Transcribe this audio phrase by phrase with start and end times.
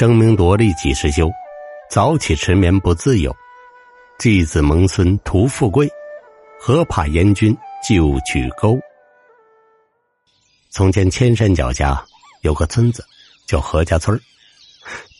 [0.00, 1.30] 争名夺利几时休？
[1.90, 3.36] 早起迟眠不自由。
[4.18, 5.86] 继子蒙孙图富贵，
[6.58, 7.54] 何怕严君
[7.86, 8.80] 就取钩？
[10.70, 12.02] 从前千山脚下
[12.40, 13.04] 有个村子，
[13.46, 14.18] 叫何家村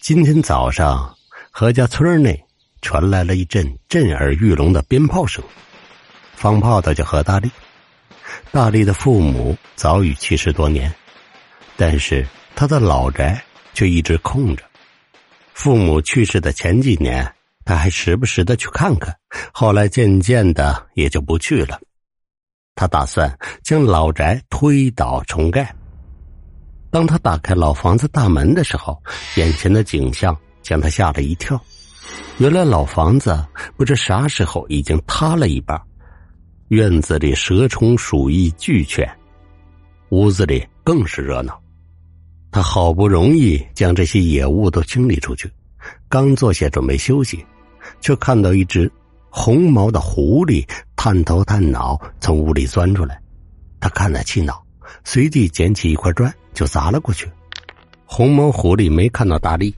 [0.01, 1.15] 今天早上，
[1.51, 2.43] 何家村内
[2.81, 5.45] 传来了一阵震耳欲聋的鞭炮声。
[6.33, 7.51] 放炮的叫何大力，
[8.51, 10.91] 大力的父母早已去世多年，
[11.77, 12.27] 但是
[12.57, 13.45] 他的老宅
[13.75, 14.65] 却一直空着。
[15.61, 17.35] 父母去世的前几年，
[17.67, 19.15] 他还时不时的去看看，
[19.53, 21.79] 后来渐渐的也就不去了。
[22.75, 25.71] 他打算将老宅推倒重盖。
[26.91, 28.99] 当他打开老房子大门的时候，
[29.37, 31.63] 眼前的景象将他吓了一跳。
[32.39, 33.39] 原来老房子
[33.77, 35.79] 不知啥时候已经塌了一半，
[36.69, 39.07] 院子里蛇虫鼠蚁俱全，
[40.09, 41.61] 屋子里更是热闹。
[42.53, 45.51] 他好不容易将这些野物都清理出去，
[46.09, 47.45] 刚坐下准备休息，
[48.01, 48.91] 却看到一只
[49.29, 53.21] 红毛的狐狸探头探脑从屋里钻出来。
[53.79, 54.63] 他看了气恼，
[55.05, 57.31] 随即捡起一块砖就砸了过去。
[58.05, 59.73] 红毛狐狸没看到大力，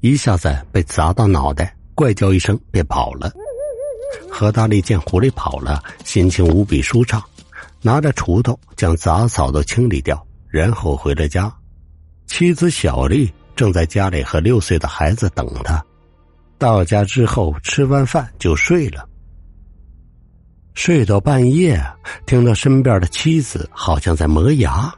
[0.00, 3.32] 一下子被砸到脑袋，怪叫一声便跑了。
[4.30, 7.22] 何大力见狐狸跑了，心情无比舒畅，
[7.80, 11.50] 拿着锄头将杂草都清理掉，然后回了家。
[12.28, 15.84] 妻子小丽正在家里和六岁的孩子等他。
[16.58, 19.08] 到家之后吃完饭就睡了。
[20.74, 21.82] 睡到半夜，
[22.26, 24.94] 听到身边的妻子好像在磨牙，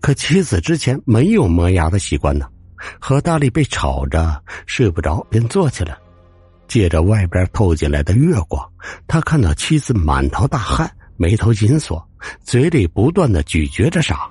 [0.00, 2.48] 可妻子之前没有磨牙的习惯呢。
[3.00, 5.96] 何大力被吵着睡不着，便坐起来，
[6.66, 8.68] 借着外边透进来的月光，
[9.06, 12.04] 他看到妻子满头大汗，眉头紧锁，
[12.42, 14.28] 嘴里不断的咀嚼着啥。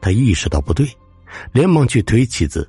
[0.00, 0.88] 他意识到不对。
[1.52, 2.68] 连忙去推妻子，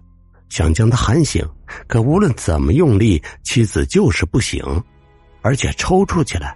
[0.50, 1.48] 想将她喊醒，
[1.88, 4.64] 可无论怎么用力，妻子就是不醒，
[5.42, 6.56] 而且抽搐起来。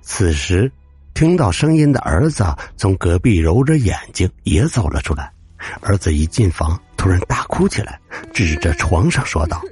[0.00, 0.70] 此时，
[1.12, 2.44] 听到声音的儿子
[2.76, 5.32] 从隔壁揉着眼睛也走了出来。
[5.80, 7.98] 儿子一进房，突然大哭起来，
[8.34, 9.62] 指着床上说道：“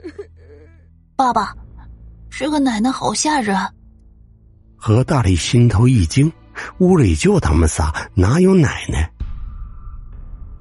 [1.17, 1.55] 爸爸，
[2.31, 3.55] 这个奶奶好吓人。”
[4.77, 6.33] 何大力心头一惊，
[6.79, 9.12] 屋里就他们仨，哪有奶奶？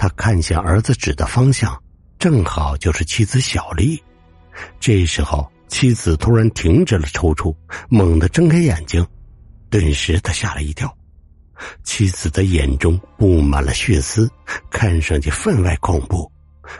[0.01, 1.79] 他看向儿子指的方向，
[2.17, 4.01] 正好就是妻子小丽。
[4.79, 7.55] 这时候，妻子突然停止了抽搐，
[7.87, 9.05] 猛地睁开眼睛，
[9.69, 10.91] 顿时他吓了一跳。
[11.83, 14.27] 妻子的眼中布满了血丝，
[14.71, 16.31] 看上去分外恐怖。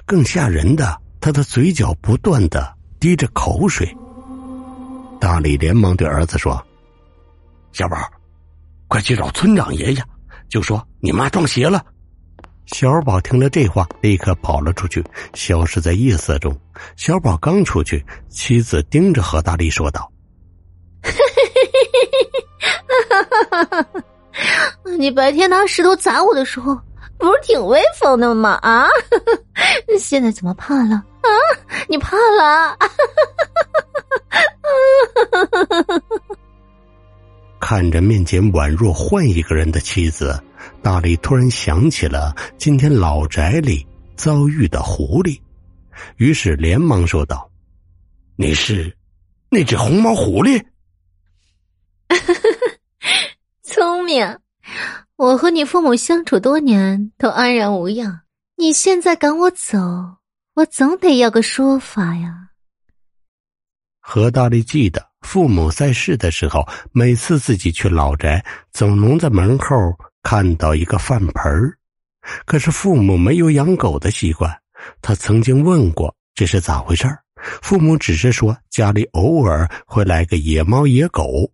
[0.04, 3.96] 更吓人的，他的嘴角不断的滴着口水。
[5.20, 6.60] 大力连忙对儿子说
[7.72, 7.98] ：“小宝，
[8.88, 10.04] 快去找村长爷爷，
[10.50, 11.86] 就说你妈撞邪了。”
[12.74, 16.58] 小宝听了这话，立刻跑了出去，消失在夜色中。
[16.96, 20.12] 小宝刚出去，妻子盯着何大力说道
[24.98, 26.74] ：“你白天拿石头砸我的时候，
[27.18, 28.52] 不是挺威风的吗？
[28.62, 28.88] 啊，
[30.00, 30.96] 现在怎么怕了？
[30.96, 31.30] 啊，
[31.88, 32.78] 你怕了？”
[37.60, 40.42] 看着面前宛若换一个人的妻子。
[40.82, 45.40] 大力突然想起了今天老宅里遭遇的狐狸，
[46.18, 47.50] 于是连忙说道
[48.36, 48.96] ：“你是
[49.50, 50.64] 那只红毛狐狸？”
[53.64, 54.40] 聪明，
[55.16, 58.22] 我和你父母相处多年都安然无恙，
[58.58, 59.78] 你现在赶我走，
[60.56, 62.50] 我总得要个说法呀。
[64.00, 69.76] 何大力记得父母在世的时候，每次自己去老宅，总能在门后。
[70.24, 71.78] 看到一个饭盆儿，
[72.46, 74.56] 可是父母没有养狗的习惯。
[75.02, 77.08] 他曾经问过这是咋回事
[77.62, 81.52] 父母只是说家里偶尔会来个野猫野狗，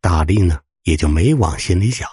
[0.00, 2.08] 大力呢也就没往心里想。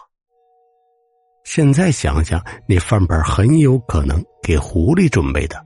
[1.43, 5.63] 现在想想，那饭盆很有可能给狐狸准备的。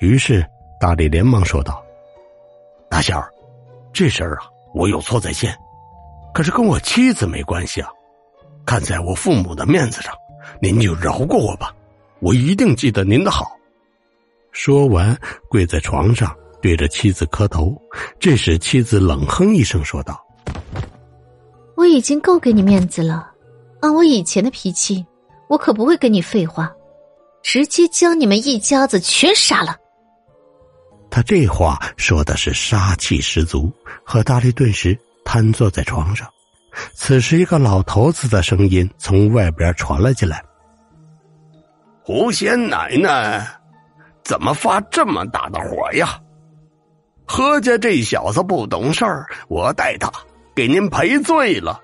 [0.00, 0.44] 于是
[0.80, 1.82] 大力连忙说道
[2.90, 3.28] ：“大仙儿，
[3.92, 5.56] 这事儿啊，我有错在先，
[6.34, 7.90] 可是跟我妻子没关系啊。”
[8.68, 10.12] 看在我父母的面子上，
[10.60, 11.74] 您就饶过我吧，
[12.20, 13.50] 我一定记得您的好。
[14.52, 15.18] 说完，
[15.48, 17.74] 跪在床上对着妻子磕头。
[18.20, 20.22] 这时，妻子冷哼一声说道
[21.78, 23.30] ：“我已经够给你面子了，
[23.80, 25.02] 按我以前的脾气，
[25.48, 26.70] 我可不会跟你废话，
[27.42, 29.74] 直接将你们一家子全杀了。”
[31.10, 33.72] 他这话说的是杀气十足，
[34.04, 34.94] 何大力顿时
[35.24, 36.28] 瘫坐在床上。
[36.94, 40.42] 此时，一个老头子的声音从外边传了进来
[42.02, 43.46] ：“狐仙奶奶，
[44.22, 46.20] 怎么发这么大的火呀？
[47.26, 50.10] 何家这小子不懂事儿，我带他
[50.54, 51.78] 给您赔罪了。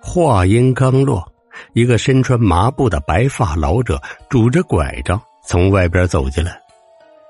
[0.00, 1.26] 话音刚落，
[1.72, 6.60] 一个身穿麻布的白发老者拄着拐杖从外边走进来，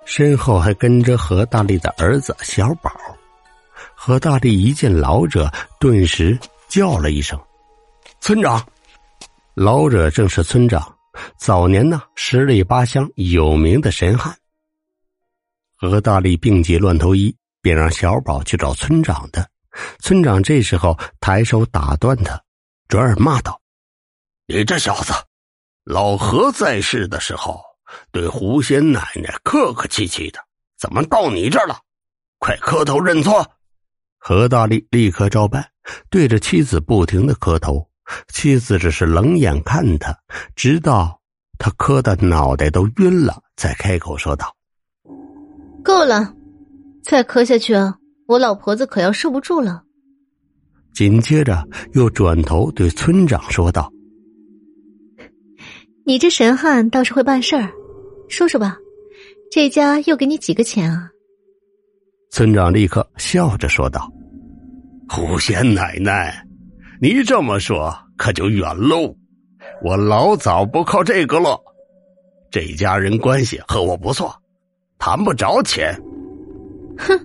[0.04, 2.90] 身后还跟着何大力的儿子小宝。
[3.94, 6.38] 何大力一见老者，顿时
[6.72, 7.38] 叫了一声
[8.18, 8.66] ：“村长！”
[9.52, 10.96] 老者正是村长，
[11.36, 14.34] 早年呢十里八乡有名的神汉。
[15.76, 19.46] 何大力病急乱投医，便让小宝去找村长的。
[19.98, 22.42] 村长这时候抬手打断他，
[22.88, 23.60] 转而骂道
[24.48, 25.12] ：“你这小子，
[25.84, 27.62] 老何在世的时候
[28.10, 30.40] 对狐仙奶奶客客气气的，
[30.78, 31.78] 怎么到你这儿了？
[32.38, 33.46] 快磕头认错！”
[34.16, 35.71] 何大力立刻照办，
[36.10, 37.88] 对着妻子不停的磕头。
[38.28, 40.14] 妻子只是冷眼看他，
[40.54, 41.20] 直到
[41.58, 44.54] 他磕的脑袋都晕了，才开口说道。
[45.82, 46.34] 够了，
[47.02, 47.74] 再磕下去，
[48.26, 49.82] 我老婆子可要受不住了。
[50.92, 53.90] 紧接着又转头对村长说道
[56.04, 57.72] ：“你这神汉倒是会办事儿，
[58.28, 58.76] 说说吧，
[59.50, 61.08] 这家又给你几个钱啊？”
[62.30, 64.12] 村长立刻笑着说道
[65.08, 66.44] ：“狐仙奶奶，
[67.00, 69.14] 你这么说可就远喽，
[69.82, 71.60] 我老早不靠这个了，
[72.50, 74.34] 这家人关系和我不错。”
[75.04, 75.92] 谈不着钱，
[76.96, 77.18] 哼！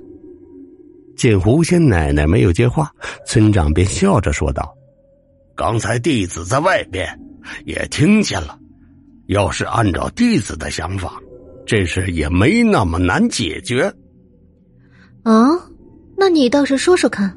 [1.15, 2.91] 见狐仙奶奶没有接话，
[3.23, 4.75] 村长便笑着说道
[5.55, 7.07] ：“刚才弟子在外边
[7.65, 8.57] 也听见了，
[9.27, 11.21] 要是按照弟子的想法，
[11.67, 13.93] 这事也没那么难解决。”
[15.21, 15.45] 啊，
[16.17, 17.31] 那你倒是说说看。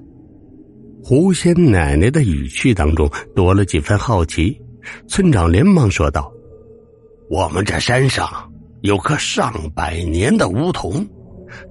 [1.03, 4.61] 狐仙奶奶的语气当中多了几分好奇，
[5.09, 6.33] 村长连忙说道
[7.31, 8.29] ：“我们这山上……”
[8.83, 11.07] 有棵上百年的梧桐，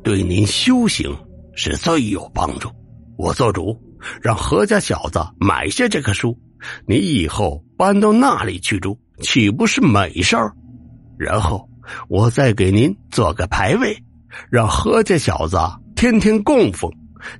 [0.03, 1.11] 对您修行
[1.55, 2.69] 是最有帮助。
[3.17, 3.75] 我做主，
[4.21, 6.37] 让何家小子买下这棵树，
[6.85, 10.53] 你以后搬到那里去住，岂不是美事儿？
[11.17, 11.67] 然后
[12.09, 13.97] 我再给您做个牌位，
[14.51, 15.57] 让何家小子
[15.95, 16.91] 天天供奉。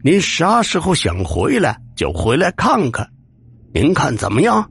[0.03, 3.09] 您啥时候想回来就回来看看，
[3.73, 4.69] 您看怎么样？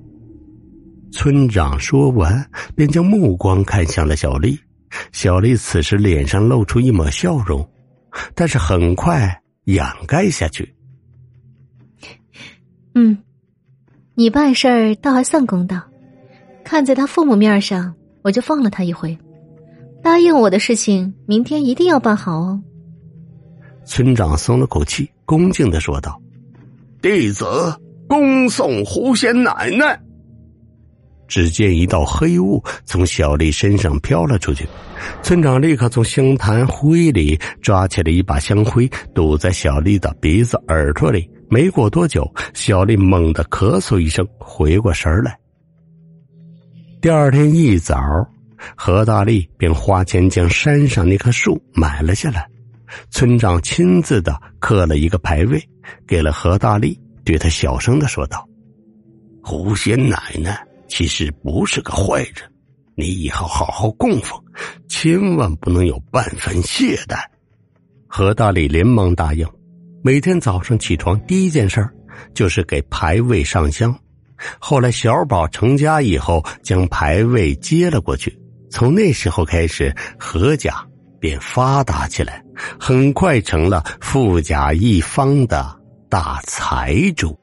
[1.10, 4.58] 村长说完，便将目光看向了小丽。
[5.12, 7.66] 小丽此时脸上露出一抹笑容，
[8.34, 10.74] 但是很快掩盖下去。
[12.94, 13.16] 嗯，
[14.14, 15.80] 你办事儿倒还算公道，
[16.64, 19.16] 看在他父母面上，我就放了他一回。
[20.02, 22.62] 答应我的事情，明天一定要办好哦。
[23.88, 26.20] 村长松了口气，恭敬的说道
[27.00, 27.46] ：“弟子
[28.06, 29.98] 恭送狐仙奶奶。”
[31.26, 34.66] 只见一道黑雾从小丽身上飘了出去，
[35.22, 41.28] 村长立刻从香坛灰里抓起了一把香灰，堵在小丽的鼻子、耳朵里。
[41.50, 45.38] 没过多久，小丽猛地咳嗽一声，回过神来。
[47.00, 47.96] 第二天一早，
[48.76, 52.46] 何大力便花钱将山上那棵树买了下来，
[53.10, 55.62] 村长亲自的刻了一个牌位，
[56.06, 58.48] 给了何大力，对他小声的说道
[59.42, 62.50] ：“狐仙奶奶。”其实不是个坏人，
[62.94, 64.42] 你以后好好供奉，
[64.88, 67.22] 千万不能有半分懈怠。
[68.06, 69.46] 何大力连忙答应，
[70.02, 71.86] 每天早上起床第一件事
[72.32, 73.94] 就是给牌位上香。
[74.58, 78.34] 后来小宝成家以后，将牌位接了过去。
[78.70, 80.74] 从那时候开始，何家
[81.20, 82.42] 便发达起来，
[82.78, 85.76] 很快成了富甲一方的
[86.08, 87.38] 大财主。